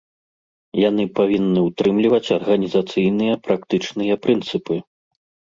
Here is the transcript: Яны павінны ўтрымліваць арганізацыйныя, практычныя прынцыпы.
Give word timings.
Яны 0.89 1.03
павінны 1.19 1.59
ўтрымліваць 1.67 2.33
арганізацыйныя, 2.37 3.33
практычныя 3.49 4.13
прынцыпы. 4.25 4.75